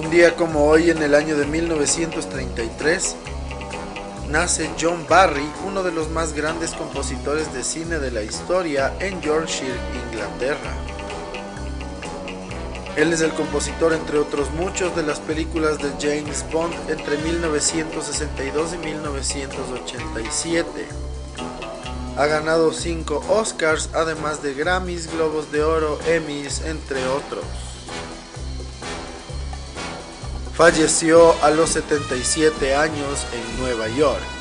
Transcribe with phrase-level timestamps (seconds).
[0.00, 3.16] Un día como hoy, en el año de 1933,
[4.30, 9.20] nace John Barry, uno de los más grandes compositores de cine de la historia en
[9.20, 10.72] Yorkshire, Inglaterra.
[12.96, 18.72] Él es el compositor, entre otros muchos, de las películas de James Bond entre 1962
[18.72, 20.86] y 1987.
[22.16, 27.44] Ha ganado 5 Oscars, además de Grammys, Globos de Oro, Emmys, entre otros.
[30.60, 34.39] Falleció a los 77 años en Nueva York.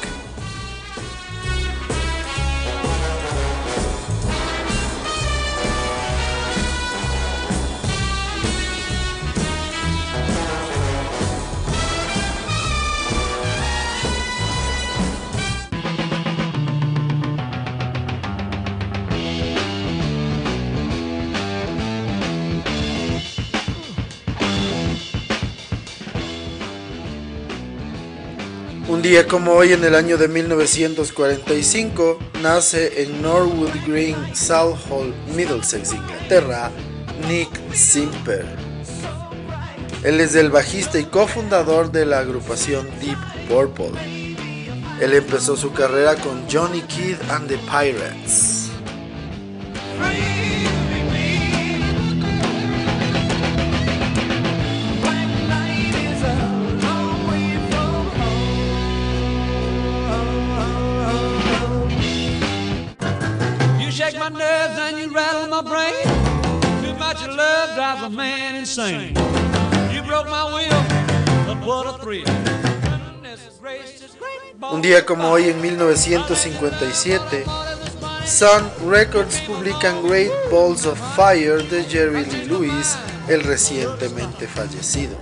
[29.28, 36.70] Como hoy en el año de 1945 nace en Norwood Green, Southall, Middlesex, Inglaterra,
[37.28, 38.46] Nick Simper.
[40.04, 44.00] Él es el bajista y cofundador de la agrupación Deep Purple.
[45.02, 48.70] Él empezó su carrera con Johnny Kidd and the Pirates.
[65.62, 66.04] My brain.
[66.84, 69.10] Too much of love drives a man insane.
[69.92, 70.84] You broke my will,
[71.46, 72.26] but what a thrill.
[72.26, 77.44] Goodness gracious, great Un día como hoy en 1957,
[78.26, 82.96] Sun Records publican Great Balls of Fire de Jerry Lee Lewis,
[83.28, 85.18] el recientemente fallecido.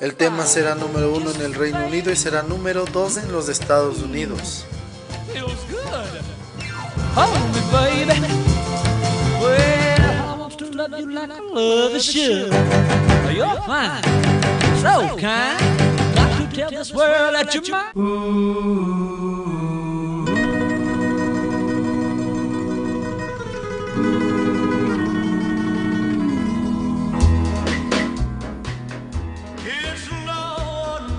[0.00, 3.48] El tema será número uno en el Reino Unido y será número dos en los
[3.48, 4.66] Estados Unidos.
[7.16, 8.43] Hold me, baby.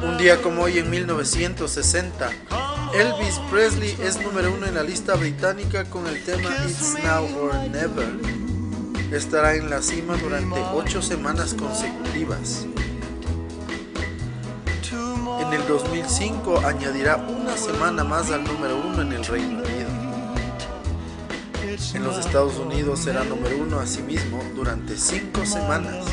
[0.03, 2.29] Un día como hoy en 1960,
[2.93, 7.55] Elvis Presley es número uno en la lista británica con el tema It's Now or
[7.71, 8.44] Never.
[9.11, 12.65] Estará en la cima durante ocho semanas consecutivas.
[15.39, 19.89] En el 2005 añadirá una semana más al número uno en el Reino Unido.
[21.93, 26.05] En los Estados Unidos será número uno asimismo durante cinco semanas.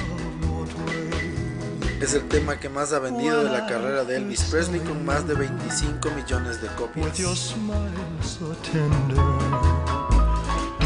[2.01, 5.27] Es el tema que más ha vendido de la carrera de Elvis Presley con más
[5.27, 7.17] de 25 millones de copias.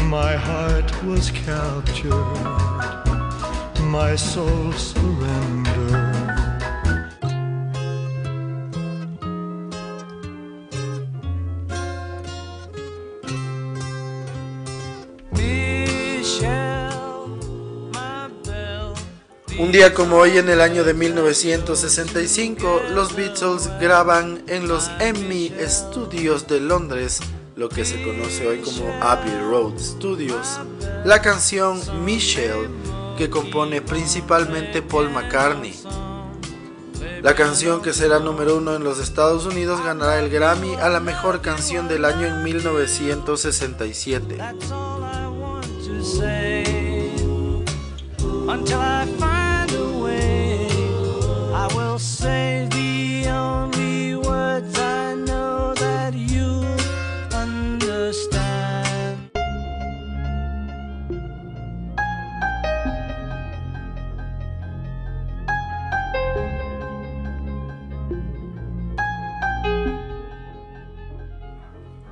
[0.07, 2.13] My heart was captured,
[3.91, 5.67] my soul surrendered.
[19.59, 25.51] Un día como hoy en el año de 1965, los Beatles graban en los Emmy
[25.67, 27.19] Studios de Londres,
[27.57, 30.59] lo que se conoce hoy como Abbey Road Studios,
[31.03, 32.69] la canción Michelle,
[33.17, 35.73] que compone principalmente Paul McCartney.
[37.23, 40.99] La canción que será número uno en los Estados Unidos ganará el Grammy a la
[40.99, 44.37] mejor canción del año en 1967.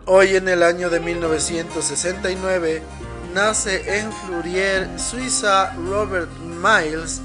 [0.08, 2.84] Hoy en el año de 1969
[3.34, 7.22] nace en Fleurier, Suiza, Robert Miles,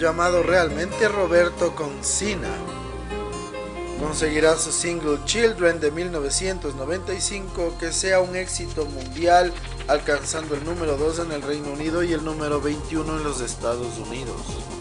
[0.00, 2.48] llamado realmente Roberto Concina.
[4.00, 9.52] Conseguirá su single Children de 1995 que sea un éxito mundial,
[9.86, 13.98] alcanzando el número 2 en el Reino Unido y el número 21 en los Estados
[13.98, 14.75] Unidos.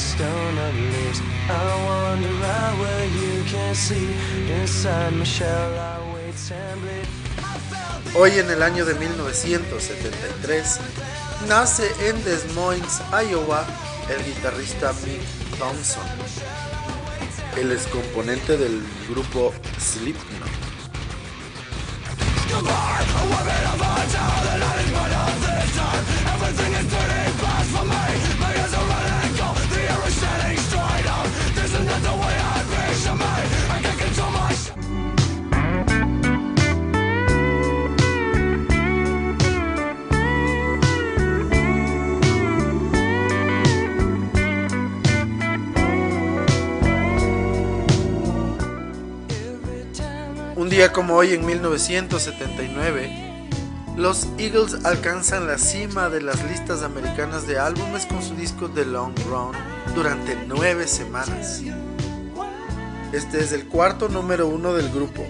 [0.00, 1.20] Stone of leaves.
[1.48, 4.08] I wander out where you can see.
[4.60, 7.08] Inside my shell, I wait and bleed.
[8.14, 10.80] Hoy en el año de 1973
[11.48, 13.64] nace en Des Moines, Iowa,
[14.08, 15.22] el guitarrista Mick
[15.58, 16.02] Thompson.
[17.56, 20.48] Él es componente del grupo Slipknot.
[50.70, 53.10] Un día como hoy en 1979,
[53.96, 58.84] los Eagles alcanzan la cima de las listas americanas de álbumes con su disco The
[58.84, 59.50] Long Run
[59.96, 61.60] durante nueve semanas.
[63.12, 65.26] Este es el cuarto número uno del grupo.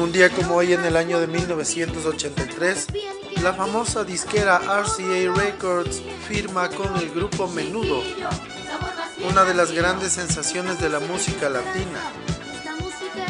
[0.00, 2.86] Un día como hoy en el año de 1983,
[3.42, 8.02] la famosa disquera RCA Records firma con el grupo Menudo,
[9.28, 12.00] una de las grandes sensaciones de la música latina.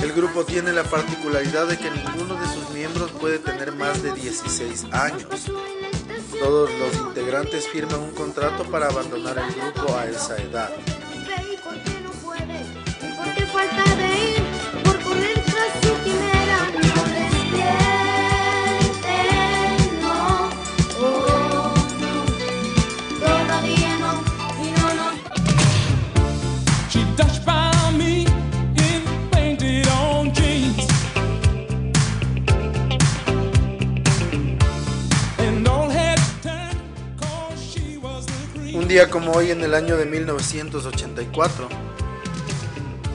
[0.01, 4.13] El grupo tiene la particularidad de que ninguno de sus miembros puede tener más de
[4.13, 5.51] 16 años.
[6.39, 10.71] Todos los integrantes firman un contrato para abandonar el grupo a esa edad.
[39.01, 41.69] Día como hoy en el año de 1984,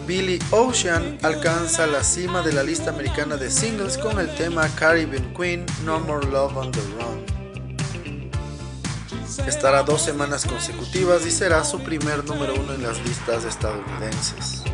[0.07, 5.31] Billy Ocean alcanza la cima de la lista americana de singles con el tema Caribbean
[5.35, 7.23] Queen No More Love on the Run.
[9.47, 14.64] Estará dos semanas consecutivas y será su primer número uno en las listas estadounidenses.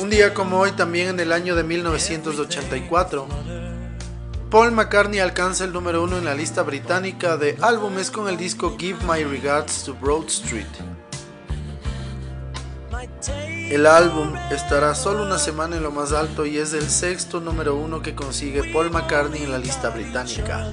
[0.00, 3.26] Un día como hoy, también en el año de 1984,
[4.50, 8.76] Paul McCartney alcanza el número uno en la lista británica de álbumes con el disco
[8.78, 10.66] Give My Regards to Broad Street.
[13.70, 17.76] El álbum estará solo una semana en lo más alto y es el sexto número
[17.76, 20.72] uno que consigue Paul McCartney en la lista británica.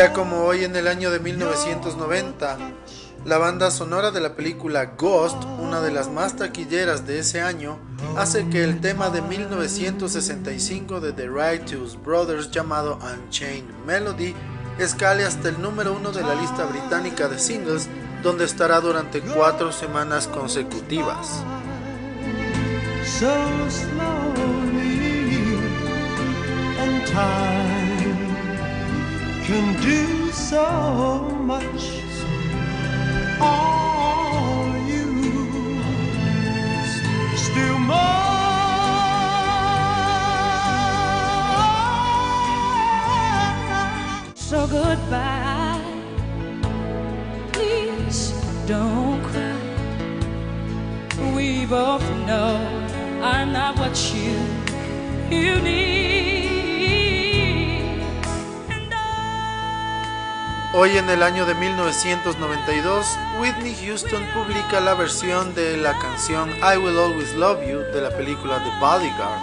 [0.00, 2.56] Día como hoy en el año de 1990,
[3.26, 7.78] la banda sonora de la película Ghost, una de las más taquilleras de ese año,
[8.16, 14.34] hace que el tema de 1965 de The Righteous Brothers llamado Unchained Melody
[14.78, 17.86] escale hasta el número uno de la lista británica de singles,
[18.22, 21.42] donde estará durante cuatro semanas consecutivas.
[23.04, 23.28] so
[23.68, 25.58] slowly,
[26.78, 27.69] and time
[29.50, 30.64] can do so
[31.52, 31.82] much.
[33.40, 35.06] Are you
[37.36, 37.98] still mine?
[44.36, 45.82] So goodbye.
[47.52, 48.20] Please
[48.68, 49.58] don't cry.
[51.34, 52.54] We both know
[53.20, 54.32] I'm not what you
[55.36, 56.19] you need.
[60.72, 63.04] Hoy en el año de 1992,
[63.40, 68.10] Whitney Houston publica la versión de la canción I Will Always Love You de la
[68.10, 69.40] película The Bodyguard.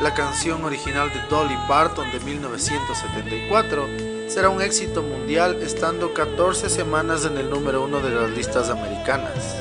[0.00, 3.88] La canción original de Dolly Parton de 1974
[4.28, 9.56] será un éxito mundial estando 14 semanas en el número uno de las listas americanas.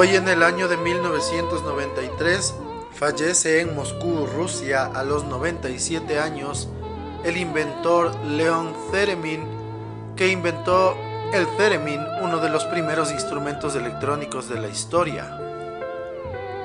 [0.00, 2.54] Hoy en el año de 1993
[2.92, 6.68] fallece en Moscú, Rusia, a los 97 años,
[7.24, 9.42] el inventor Leon Theremin,
[10.14, 10.96] que inventó
[11.32, 15.36] el theremin, uno de los primeros instrumentos electrónicos de la historia.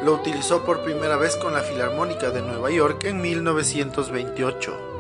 [0.04, 4.93] Lo utilizó por primera vez con la Filarmónica de Nueva York en 1928.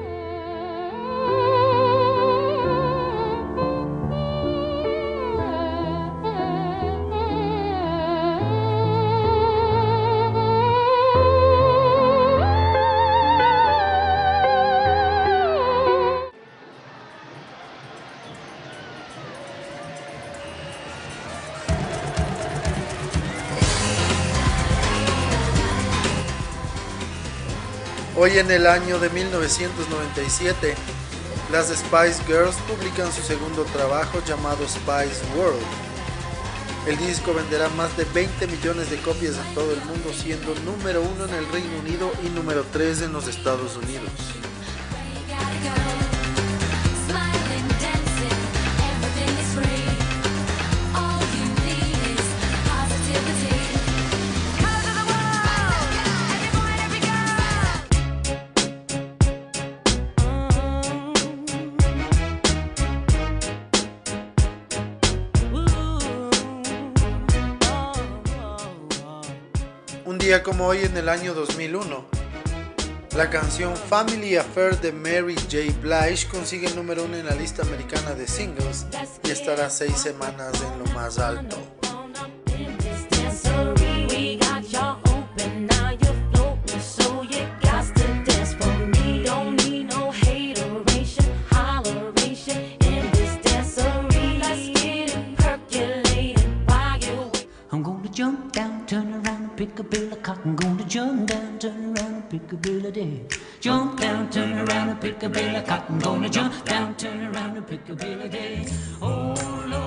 [28.24, 30.76] Hoy en el año de 1997,
[31.52, 35.60] las Spice Girls publican su segundo trabajo llamado Spice World.
[36.88, 41.02] El disco venderá más de 20 millones de copias en todo el mundo, siendo número
[41.02, 44.10] uno en el Reino Unido y número 3 en los Estados Unidos.
[70.14, 72.06] Un día como hoy en el año 2001,
[73.18, 75.74] la canción Family Affair de Mary J.
[75.82, 78.86] Blige consigue el número uno en la lista americana de singles
[79.24, 81.58] y estará seis semanas en lo más alto.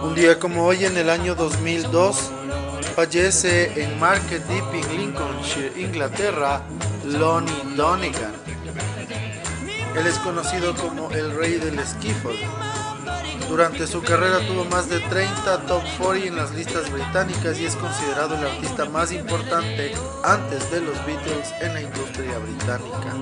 [0.07, 2.31] Un día como hoy en el año 2002,
[2.95, 6.63] fallece en Market Deep en Lincolnshire, Inglaterra,
[7.05, 8.33] Lonnie Donegan.
[9.97, 12.39] Él es conocido como el rey del skiffle.
[13.49, 17.75] Durante su carrera tuvo más de 30 top 40 en las listas británicas y es
[17.75, 23.17] considerado el artista más importante antes de los Beatles en la industria británica.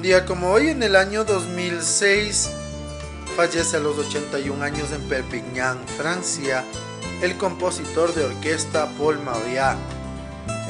[0.00, 2.48] Un día como hoy, en el año 2006,
[3.36, 6.64] fallece a los 81 años en Perpignan, Francia,
[7.20, 9.76] el compositor de orquesta Paul Mauriat.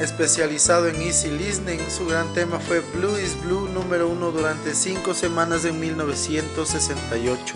[0.01, 5.13] Especializado en easy listening, su gran tema fue Blue is Blue número uno durante cinco
[5.13, 7.55] semanas en 1968.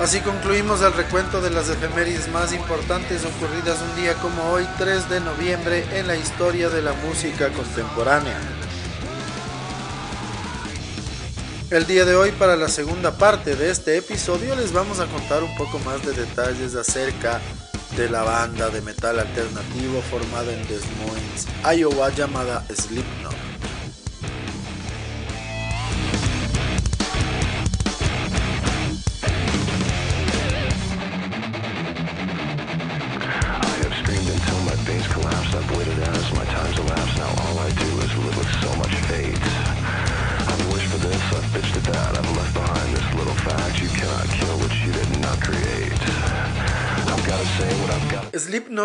[0.00, 5.08] Así concluimos el recuento de las efemérides más importantes ocurridas un día como hoy, 3
[5.10, 8.38] de noviembre, en la historia de la música contemporánea.
[11.70, 15.42] El día de hoy, para la segunda parte de este episodio, les vamos a contar
[15.42, 17.40] un poco más de detalles acerca
[17.96, 21.46] de la banda de metal alternativo formada en Des Moines,
[21.78, 23.45] Iowa, llamada Slipknot.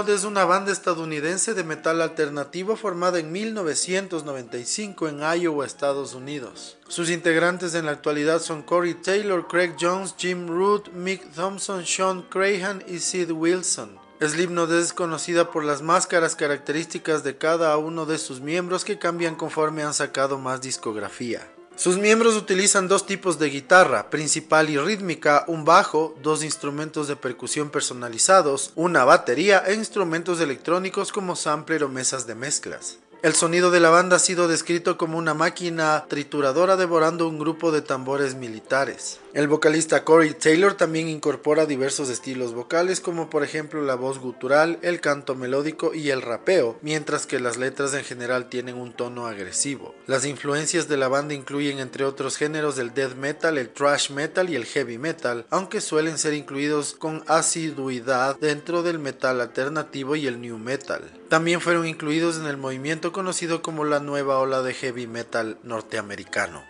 [0.08, 6.78] Es una banda estadounidense de metal alternativo formada en 1995 en Iowa, Estados Unidos.
[6.88, 12.24] Sus integrantes en la actualidad son Corey Taylor, Craig Jones, Jim Root, Mick Thompson, Sean
[12.24, 14.00] Crahan y Sid Wilson.
[14.20, 19.36] Slipknot es conocida por las máscaras características de cada uno de sus miembros que cambian
[19.36, 21.48] conforme han sacado más discografía.
[21.82, 27.16] Sus miembros utilizan dos tipos de guitarra, principal y rítmica, un bajo, dos instrumentos de
[27.16, 33.00] percusión personalizados, una batería e instrumentos electrónicos como sampler o mesas de mezclas.
[33.24, 37.72] El sonido de la banda ha sido descrito como una máquina trituradora devorando un grupo
[37.72, 39.20] de tambores militares.
[39.34, 44.78] El vocalista Corey Taylor también incorpora diversos estilos vocales como por ejemplo la voz gutural,
[44.82, 49.28] el canto melódico y el rapeo, mientras que las letras en general tienen un tono
[49.28, 49.96] agresivo.
[50.06, 54.50] Las influencias de la banda incluyen entre otros géneros el death metal, el thrash metal
[54.50, 60.28] y el heavy metal, aunque suelen ser incluidos con asiduidad dentro del metal alternativo y
[60.28, 61.10] el new metal.
[61.30, 66.66] También fueron incluidos en el movimiento conocido como la nueva ola de heavy metal norteamericano.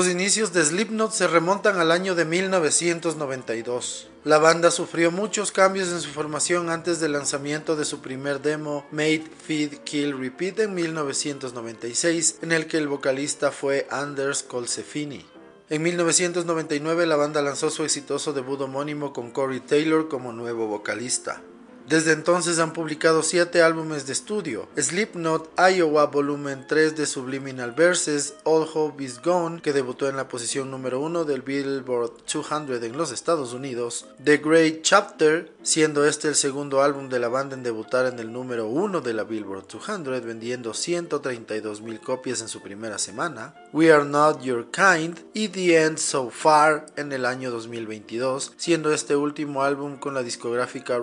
[0.00, 4.08] Los inicios de Slipknot se remontan al año de 1992.
[4.24, 8.86] La banda sufrió muchos cambios en su formación antes del lanzamiento de su primer demo
[8.92, 15.26] Made, Feed, Kill, Repeat en 1996, en el que el vocalista fue Anders Colsefini.
[15.68, 21.42] En 1999 la banda lanzó su exitoso debut homónimo con Corey Taylor como nuevo vocalista.
[21.90, 28.34] Desde entonces han publicado 7 álbumes de estudio, Slipknot, Iowa Volumen 3 de Subliminal Verses,
[28.44, 32.96] All Hope Is Gone, que debutó en la posición número 1 del Billboard 200 en
[32.96, 37.64] los Estados Unidos, The Great Chapter, siendo este el segundo álbum de la banda en
[37.64, 42.62] debutar en el número 1 de la Billboard 200, vendiendo 132 mil copias en su
[42.62, 47.50] primera semana, We Are Not Your Kind y The End So Far en el año
[47.50, 50.96] 2022, siendo este último álbum con la discográfica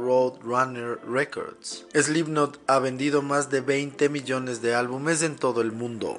[1.08, 1.86] Records.
[1.94, 6.18] Slipknot ha vendido más de 20 millones de álbumes en todo el mundo.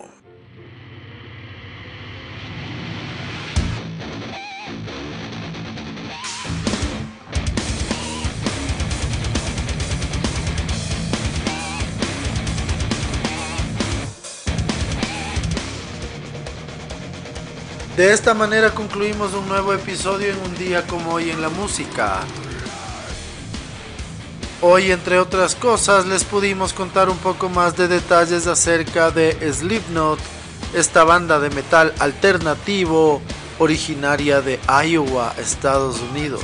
[17.97, 22.21] De esta manera concluimos un nuevo episodio en un día como hoy en la música.
[24.61, 30.19] Hoy, entre otras cosas, les pudimos contar un poco más de detalles acerca de Slipknot,
[30.75, 33.23] esta banda de metal alternativo
[33.61, 36.43] originaria de Iowa, Estados Unidos.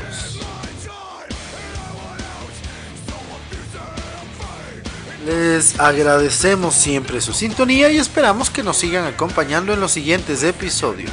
[5.26, 11.10] Les agradecemos siempre su sintonía y esperamos que nos sigan acompañando en los siguientes episodios.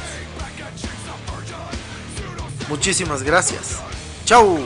[2.68, 3.78] Muchísimas gracias.
[4.24, 4.60] Chau.